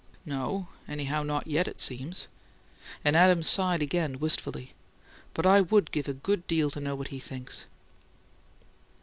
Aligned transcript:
"No; 0.25 0.67
anyhow 0.87 1.21
not 1.21 1.45
yet, 1.45 1.67
it 1.67 1.79
seems." 1.79 2.25
And 3.05 3.15
Adams 3.15 3.47
sighed 3.47 3.83
again, 3.83 4.17
wistfully. 4.17 4.73
"But 5.35 5.45
I 5.45 5.61
WOULD 5.61 5.91
give 5.91 6.07
a 6.07 6.13
good 6.13 6.47
deal 6.47 6.71
to 6.71 6.79
know 6.79 6.95
what 6.95 7.09
he 7.09 7.19
thinks!" 7.19 7.65